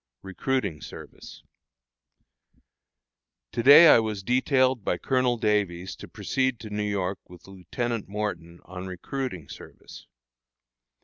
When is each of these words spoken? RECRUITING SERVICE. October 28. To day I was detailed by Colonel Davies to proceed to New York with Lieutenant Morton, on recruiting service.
RECRUITING 0.23 0.81
SERVICE. 0.81 1.43
October 2.55 2.67
28. 3.51 3.51
To 3.51 3.63
day 3.69 3.87
I 3.87 3.99
was 3.99 4.23
detailed 4.23 4.83
by 4.83 4.97
Colonel 4.97 5.37
Davies 5.37 5.95
to 5.97 6.07
proceed 6.07 6.59
to 6.61 6.71
New 6.71 6.81
York 6.89 7.19
with 7.27 7.45
Lieutenant 7.47 8.07
Morton, 8.07 8.61
on 8.65 8.87
recruiting 8.87 9.47
service. 9.47 10.07